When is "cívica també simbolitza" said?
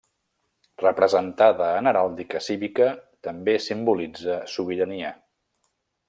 2.47-4.39